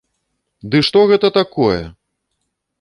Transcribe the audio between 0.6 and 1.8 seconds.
Ды што гэта такое?!